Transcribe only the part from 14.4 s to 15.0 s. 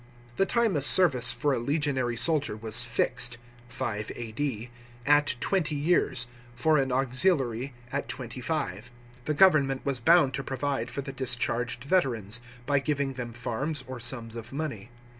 money.